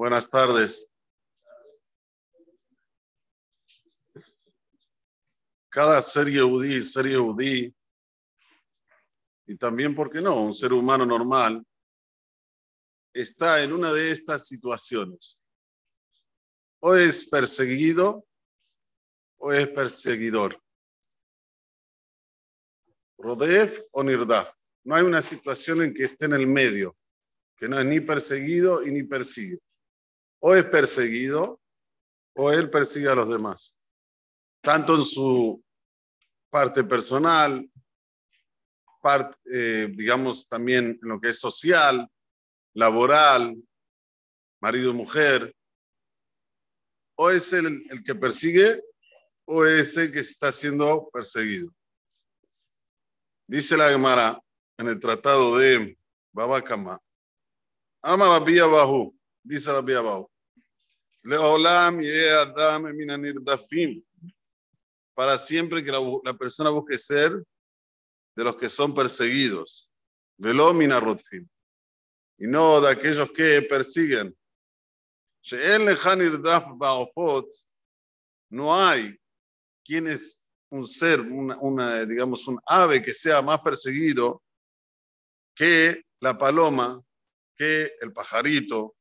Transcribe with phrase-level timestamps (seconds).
[0.00, 0.88] Buenas tardes.
[5.68, 7.76] Cada ser Yehudí, ser Yehudí,
[9.46, 10.40] y también, ¿por qué no?
[10.40, 11.62] Un ser humano normal,
[13.12, 15.44] está en una de estas situaciones.
[16.78, 18.26] O es perseguido
[19.36, 20.58] o es perseguidor.
[23.18, 24.50] Rodef o Nirdaf.
[24.82, 26.96] No hay una situación en que esté en el medio,
[27.54, 29.58] que no es ni perseguido y ni persigue.
[30.40, 31.60] O es perseguido
[32.34, 33.78] o él persigue a los demás.
[34.62, 35.62] Tanto en su
[36.50, 37.70] parte personal,
[39.02, 42.10] parte, eh, digamos también en lo que es social,
[42.74, 43.56] laboral,
[44.60, 45.54] marido y mujer.
[47.16, 48.82] O es el, el que persigue
[49.44, 51.70] o es el que está siendo perseguido.
[53.46, 54.40] Dice la Gemara
[54.78, 55.98] en el tratado de
[56.32, 57.00] Babakama.
[58.02, 60.29] Ama Rabbi Abahu, dice Rabbi Abahu.
[61.22, 64.02] Leolam Adam Dafim.
[65.14, 67.44] Para siempre que la, persona busque ser
[68.36, 69.90] de los que son perseguidos.
[70.38, 71.46] Velo Rutfim.
[72.38, 74.34] Y no de aquellos que persiguen.
[78.50, 79.18] No hay
[79.84, 84.42] quien es un ser, una, digamos, un ave que sea más perseguido
[85.54, 87.02] que la paloma,
[87.56, 88.96] que el pajarito.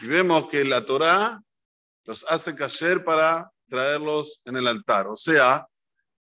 [0.00, 1.40] Y vemos que la Torah
[2.04, 5.06] los hace caer para traerlos en el altar.
[5.06, 5.66] O sea,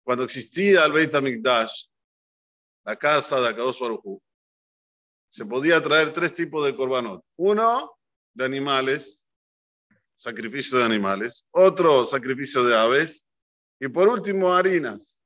[0.03, 1.86] cuando existía el Beit HaMikdash,
[2.84, 4.22] la casa de Akadosh Baruj
[5.30, 7.23] se podía traer tres tipos de korbanot.
[7.38, 7.97] Uno,
[8.34, 9.30] de animales,
[10.16, 11.47] sacrificio de animales.
[11.52, 13.28] Otro, sacrificio de aves.
[13.80, 15.23] Y por último, harinas.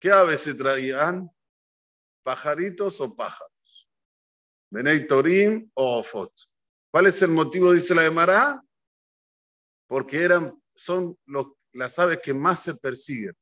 [0.00, 1.30] ¿Qué aves se traían?
[2.24, 3.51] ¿Pajaritos o pájaros?
[4.72, 6.02] Benei Torim o.
[6.90, 8.64] ¿Cuál es el motivo, dice la Emara?
[9.86, 11.18] Porque eran, son
[11.72, 13.36] las aves que más se persiguen,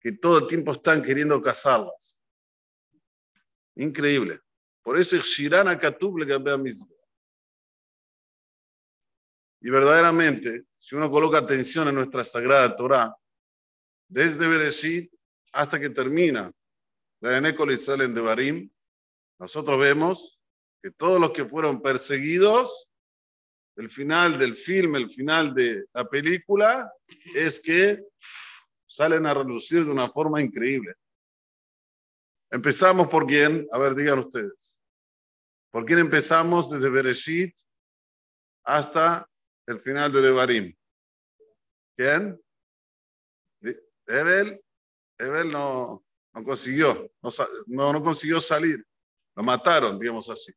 [0.00, 2.18] que todo el tiempo están queriendo cazarlas.
[3.74, 4.40] Increíble.
[4.82, 6.88] Por eso Shirana Katub le cambia mismo.
[9.60, 13.14] Y verdaderamente, si uno coloca atención en nuestra sagrada Torah,
[14.08, 15.12] desde Bereshit
[15.52, 16.50] hasta que termina
[17.20, 18.70] la de salen de Barim,
[19.42, 20.40] nosotros vemos
[20.80, 22.88] que todos los que fueron perseguidos,
[23.74, 26.92] el final del filme, el final de la película,
[27.34, 28.04] es que
[28.86, 30.94] salen a relucir de una forma increíble.
[32.52, 34.78] Empezamos por quién, a ver, digan ustedes.
[35.72, 37.52] ¿Por quién empezamos desde Bereshit
[38.62, 39.28] hasta
[39.66, 40.76] el final de Devarim?
[41.96, 42.40] ¿Quién?
[44.06, 44.62] Evel.
[45.18, 47.10] Evel no, no consiguió,
[47.66, 48.86] no, no consiguió salir.
[49.34, 50.52] Lo mataron, digamos así.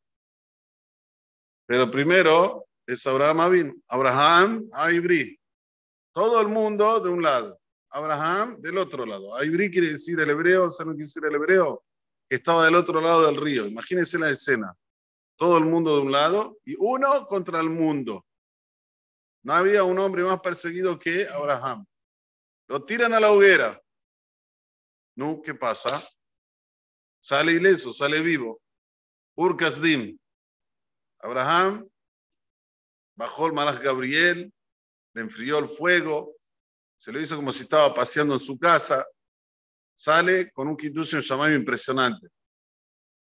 [1.65, 4.89] Pero primero es Abraham Avin, Abraham a.
[6.13, 7.59] Todo el mundo de un lado.
[7.89, 9.35] Abraham del otro lado.
[9.35, 11.83] Aibri quiere decir el hebreo, ¿saben qué quiere decir el hebreo?
[12.29, 13.65] Que estaba del otro lado del río.
[13.65, 14.75] Imagínense la escena.
[15.37, 18.25] Todo el mundo de un lado y uno contra el mundo.
[19.43, 21.85] No había un hombre más perseguido que Abraham.
[22.67, 23.81] Lo tiran a la hoguera.
[25.15, 25.41] ¿No?
[25.41, 26.01] ¿Qué pasa?
[27.19, 28.61] Sale ileso, sale vivo.
[29.35, 30.17] Urkasdim.
[31.19, 31.87] Abraham
[33.15, 34.53] bajó el malach Gabriel,
[35.13, 36.35] le enfrió el fuego,
[36.99, 39.05] se lo hizo como si estaba paseando en su casa,
[39.93, 42.27] sale con un en Shamaim impresionante.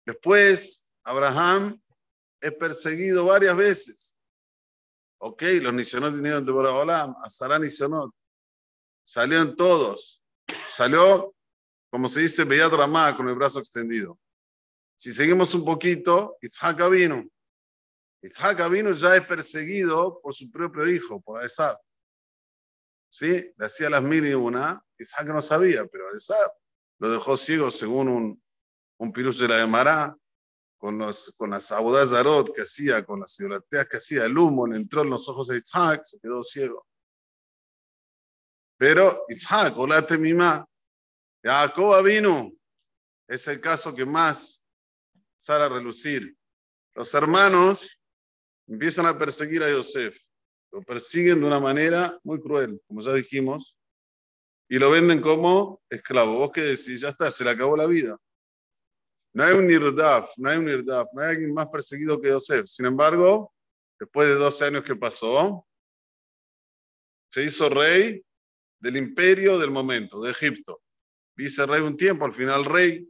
[0.04, 1.80] Después, Abraham
[2.40, 4.16] es perseguido varias veces.
[5.18, 8.14] Ok, los Nisionot vinieron de Boraholam, Azarán Nisionot.
[9.02, 10.22] Salieron todos.
[10.70, 11.34] Salió,
[11.90, 14.18] como se dice, Beyat Ramá con el brazo extendido.
[14.96, 17.24] Si seguimos un poquito, Itzhak vino.
[18.22, 21.78] Itzhak vino ya es perseguido por su propio hijo, por Aesab.
[23.08, 23.52] ¿sí?
[23.56, 26.52] Le hacía las mil y una, Isaac no sabía, pero Isaac
[26.98, 28.42] lo dejó ciego según un,
[28.98, 30.16] un de la Gemara,
[30.78, 34.66] con, los, con las abudas Zarot que hacía, con las idolatrías que hacía, el humo
[34.66, 36.86] entró en los ojos de Isaac, se quedó ciego.
[38.78, 40.66] Pero Isaac, hola temimá,
[41.42, 42.52] Jacob vino,
[43.26, 44.65] es el caso que más
[45.36, 46.36] sale a relucir.
[46.94, 48.00] Los hermanos
[48.66, 50.16] empiezan a perseguir a Yosef.
[50.72, 53.76] Lo persiguen de una manera muy cruel, como ya dijimos,
[54.68, 56.38] y lo venden como esclavo.
[56.38, 58.18] Vos qué decís, ya está, se le acabó la vida.
[59.32, 62.66] No hay un Nirdaf, no hay un Nirdaf, no hay alguien más perseguido que Yosef.
[62.66, 63.52] Sin embargo,
[63.98, 65.66] después de 12 años que pasó,
[67.28, 68.24] se hizo rey
[68.80, 70.80] del imperio del momento, de Egipto.
[71.36, 73.08] Vice rey un tiempo, al final rey.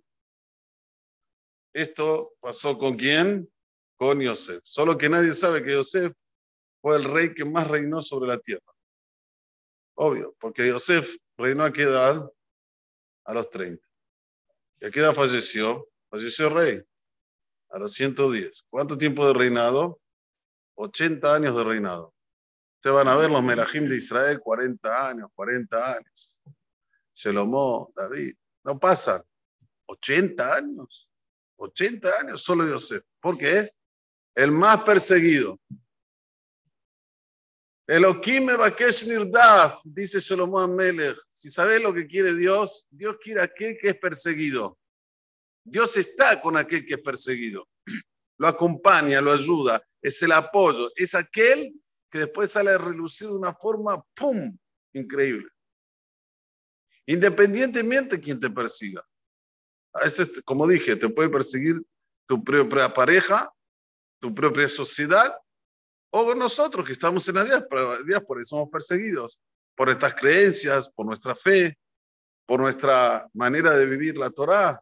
[1.77, 3.49] Esto pasó con quién?
[3.97, 4.61] con Yosef.
[4.63, 6.13] Solo que nadie sabe que Yosef
[6.81, 8.73] fue el rey que más reinó sobre la tierra.
[9.95, 12.31] Obvio, porque Yosef reinó a qué edad?
[13.25, 13.85] A los 30.
[14.81, 15.89] ¿Y a qué edad falleció?
[16.11, 16.81] Falleció rey.
[17.71, 18.67] A los 110.
[18.69, 20.01] ¿Cuánto tiempo de reinado?
[20.75, 22.15] 80 años de reinado.
[22.77, 26.39] Ustedes van a ver los Melahim de Israel, 40 años, 40 años.
[27.13, 28.35] Shelomó, David.
[28.63, 29.23] No pasan.
[29.87, 31.09] 80 años.
[31.57, 33.03] 80 años solo Yosef.
[33.21, 33.71] ¿Por qué?
[34.35, 35.59] El más perseguido.
[37.89, 41.17] Elohim Bakesh Nirdaf, dice Solomón Melech.
[41.31, 44.77] Si sabes lo que quiere Dios, Dios quiere aquel que es perseguido.
[45.65, 47.69] Dios está con aquel que es perseguido.
[48.39, 51.73] Lo acompaña, lo ayuda, es el apoyo, es aquel
[52.11, 54.55] que después sale a relucir de una forma, ¡pum!,
[54.93, 55.49] increíble.
[57.07, 59.03] Independientemente de quien te persiga.
[60.01, 61.83] A veces, como dije, te puede perseguir
[62.27, 63.53] tu propia pareja,
[64.21, 65.37] tu propia sociedad,
[66.11, 69.41] o nosotros que estamos en la diáspora, y somos perseguidos
[69.75, 71.79] por estas creencias, por nuestra fe,
[72.47, 74.81] por nuestra manera de vivir la Torá.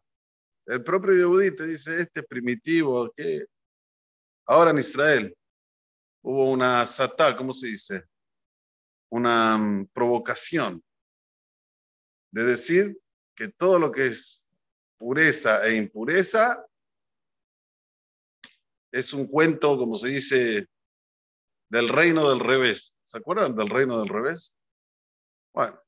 [0.65, 3.45] El propio Yehudi te dice, este primitivo, que
[4.47, 5.35] ahora en Israel
[6.23, 8.03] hubo una satá, ¿cómo se dice?
[9.09, 10.83] Una mm, provocación
[12.31, 12.97] de decir
[13.35, 14.44] que todo lo que es
[15.05, 16.65] pureza e impureza
[18.91, 20.67] es un cuento, como se dice,
[21.69, 22.97] del reino del revés.
[23.03, 24.57] ¿Se acuerdan del reino del revés?
[25.53, 25.79] Bueno.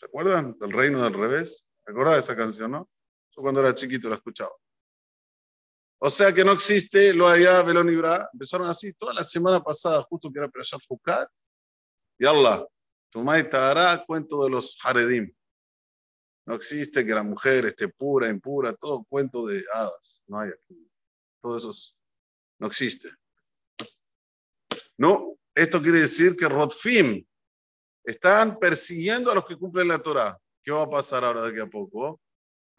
[0.00, 1.70] ¿Se acuerdan del reino del revés?
[1.84, 2.90] ¿Se acuerdan de esa canción, no?
[3.30, 4.56] Yo cuando era chiquito la escuchaba.
[5.98, 8.28] O sea que no existe lo allá, Belón y Bra.
[8.32, 11.30] Empezaron así toda la semana pasada, justo que era Perashat Fukat.
[12.18, 12.66] Y Allah,
[13.10, 15.35] Tumay hará cuento de los Haredim.
[16.46, 20.22] No existe que la mujer esté pura, impura, todo cuento de hadas.
[20.28, 20.88] No hay aquí.
[21.42, 21.72] Todo eso
[22.58, 23.10] no existe.
[24.96, 27.24] No, esto quiere decir que Rodfim
[28.04, 30.38] están persiguiendo a los que cumplen la Torah.
[30.62, 32.20] ¿Qué va a pasar ahora de aquí a poco?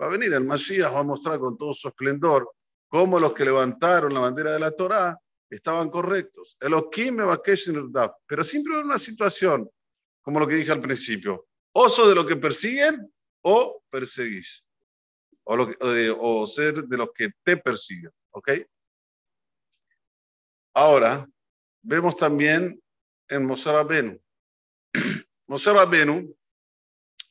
[0.02, 2.50] Va a venir el Mashiach, va a mostrar con todo su esplendor
[2.88, 5.19] cómo los que levantaron la bandera de la Torah
[5.50, 6.56] estaban correctos.
[6.60, 7.18] El Okim
[8.25, 9.69] Pero siempre hay una situación,
[10.22, 11.48] como lo que dije al principio.
[11.74, 13.12] O sos de los que persiguen
[13.50, 14.68] o perseguís.
[15.46, 15.56] O,
[16.20, 18.12] o ser de los que te persiguen.
[18.32, 18.50] ¿Ok?
[20.74, 21.26] Ahora,
[21.82, 22.82] vemos también
[23.30, 24.20] en Moshe Rabenu.
[25.48, 26.36] Moshe Rabenu,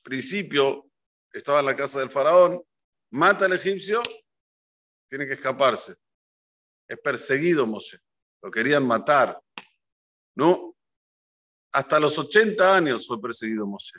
[0.02, 0.90] principio,
[1.32, 2.62] estaba en la casa del faraón,
[3.10, 4.02] mata al egipcio,
[5.10, 5.94] tiene que escaparse.
[6.88, 7.98] Es perseguido Moshe.
[8.42, 9.38] Lo querían matar.
[10.34, 10.74] No.
[11.72, 13.98] Hasta los 80 años fue perseguido Moshe.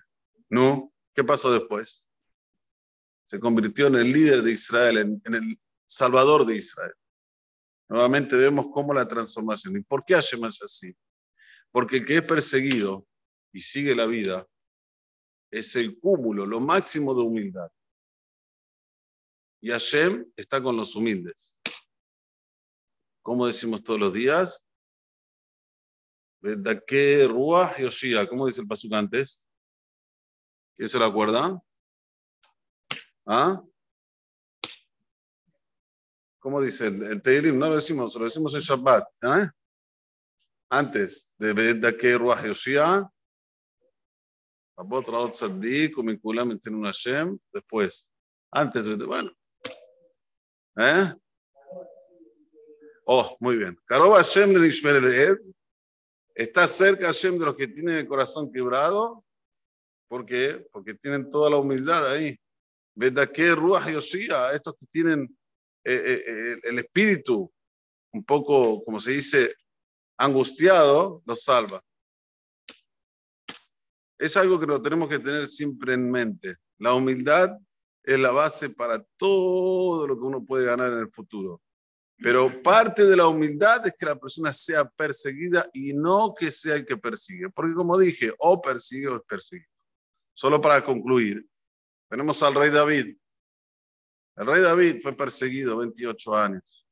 [0.49, 0.91] No.
[1.17, 2.07] ¿Qué pasó después?
[3.23, 6.93] Se convirtió en el líder de Israel, en el salvador de Israel.
[7.89, 9.77] Nuevamente vemos cómo la transformación.
[9.77, 10.95] ¿Y por qué Hashem es así?
[11.71, 13.07] Porque el que es perseguido
[13.51, 14.47] y sigue la vida
[15.49, 17.71] es el cúmulo, lo máximo de humildad.
[19.59, 21.57] Y Hashem está con los humildes.
[23.23, 24.67] ¿Cómo decimos todos los días?
[26.43, 28.29] Ruach Yoshia.
[28.29, 29.46] ¿Cómo dice el pasuk antes?
[30.77, 31.59] ¿Quién se lo acuerda?
[33.25, 33.61] ¿Ah?
[36.39, 36.87] ¿Cómo dice?
[36.87, 39.07] El, Teilim no lo decimos, lo decimos en Shabbat.
[39.23, 39.49] ¿eh?
[40.69, 43.11] Antes de Bedake Ruach Yoshia,
[44.77, 48.07] Abot Raot Saddik, Umikulam un Hashem, después.
[48.51, 49.31] Antes de, bueno.
[50.77, 51.11] ¿Eh?
[53.05, 53.75] Oh, muy bien.
[53.85, 55.41] Karoba Hashem de Nishmer
[56.35, 59.25] Está cerca Hashem de los que tienen el corazón quebrado.
[60.07, 60.65] ¿Por qué?
[60.71, 62.37] Porque tienen toda la humildad ahí.
[62.95, 65.37] Bedake Ruach Yoshia, estos que tienen
[65.83, 67.51] eh, eh, el espíritu
[68.13, 69.53] un poco, como se dice,
[70.17, 71.81] angustiado, lo salva.
[74.17, 76.55] Es algo que lo tenemos que tener siempre en mente.
[76.79, 77.55] La humildad
[78.03, 81.61] es la base para todo lo que uno puede ganar en el futuro.
[82.17, 86.75] Pero parte de la humildad es que la persona sea perseguida y no que sea
[86.75, 87.49] el que persigue.
[87.49, 89.69] Porque como dije, o persigue o es perseguido.
[90.37, 91.49] Solo para concluir,
[92.07, 93.17] tenemos al rey David.
[94.35, 96.85] El rey David fue perseguido 28 años.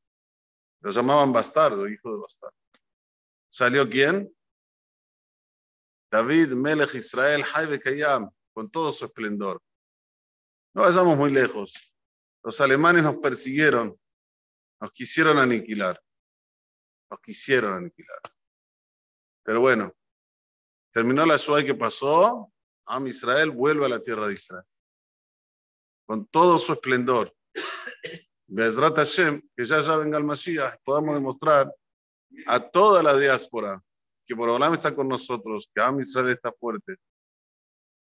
[0.80, 2.58] Lo llamaban bastardo, hijo de bastardo.
[3.48, 4.36] ¿Salió quién?
[6.10, 9.62] David Melech Israel Jaibe Kayam, con todo su esplendor.
[10.74, 11.96] No vayamos muy lejos.
[12.42, 13.96] Los alemanes nos persiguieron,
[14.82, 16.02] nos quisieron aniquilar.
[17.12, 18.22] Nos quisieron aniquilar.
[19.44, 19.94] Pero bueno,
[20.92, 22.52] terminó la Shoah que pasó,
[22.86, 24.66] Am Israel vuelve a la tierra de Israel
[26.06, 27.34] con todo su esplendor.
[28.48, 31.74] Bezrat Hashem, que ya ya venga el Mashiach, podamos demostrar
[32.46, 33.82] a toda la diáspora
[34.28, 36.96] que por Olam está con nosotros, que Am Israel está fuerte.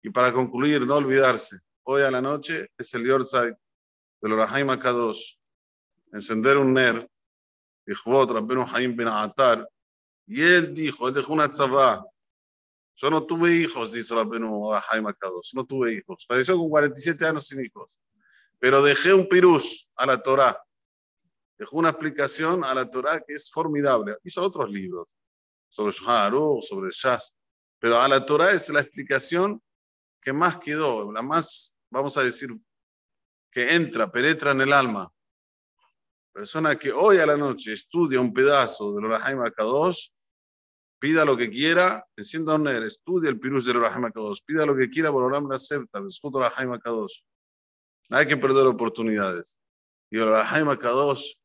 [0.02, 3.56] Y para concluir, no olvidarse, hoy a la noche es el Yortzeit
[4.20, 5.37] del Orahaim Akadosh,
[6.12, 7.08] encender un ner,
[7.87, 9.68] Rabbenu Haim Ben Atar,
[10.26, 12.04] y él dijo, él dejó una tzavá,
[13.00, 17.47] yo no tuve hijos, dice Rabbenu Haim Akadosh, no tuve hijos, falleció con 47 años
[17.47, 17.97] sin hijos,
[18.59, 20.61] pero dejé un pirus a la Torah,
[21.57, 25.14] dejó una explicación a la Torah que es formidable, hizo otros libros,
[25.69, 27.37] sobre Shulchan sobre Shas,
[27.78, 29.62] pero a la Torah es la explicación
[30.21, 32.50] que más quedó, la más, vamos a decir,
[33.52, 35.09] que entra, penetra en el alma.
[36.33, 40.11] Persona que hoy a la noche estudia un pedazo del Orahaim Akadosh,
[40.99, 44.88] pida lo que quiera, encienda un estudia el pirus del Orahaim Akadosh, pida lo que
[44.88, 47.23] quiera, por Oram la acepta, escuta Orahaim Akadosh.
[48.09, 49.59] No hay que perder oportunidades.
[50.11, 51.37] Y el Orahaim Akadosh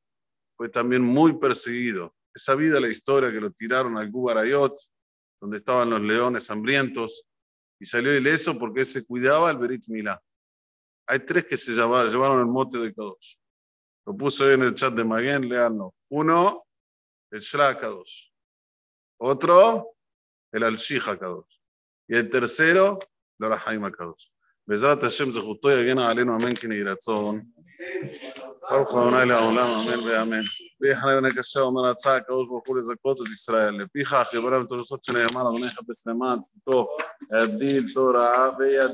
[0.57, 2.15] fue también muy perseguido.
[2.33, 4.73] Esa vida, la historia que lo tiraron al Gubarayot,
[5.39, 7.25] donde estaban los leones hambrientos,
[7.79, 10.21] y salió ileso porque se cuidaba el Berit Milá.
[11.05, 13.35] Hay tres que se llevaron el mote de Kadosh.
[14.05, 14.13] Lo
[14.45, 15.93] ahí en el chat de Maguen, leanlo.
[16.09, 16.65] Uno,
[17.31, 18.32] el Shra Kadosh.
[19.17, 19.95] Otro,
[20.51, 21.59] el Al-Shiha Kadosh.
[22.07, 22.99] Y el tercero,
[23.39, 24.29] el Orahaim Kadosh.
[24.67, 27.39] בעזרת השם זכותו יגן עלינו אמן כן יהי רצון.
[28.69, 30.41] ברוך ה' לעולם אמן ואמן.
[30.81, 33.81] ויחנה בן הקשה אומר רצה הקדוש ברוך הוא לזכות את ישראל.
[33.81, 36.87] לפיכך יברם את הרצות שנאמר אדוני חפש למען צדקו
[37.33, 38.87] ידיל תורה וידיל